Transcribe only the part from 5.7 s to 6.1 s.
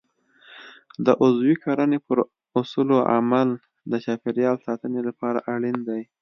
دی.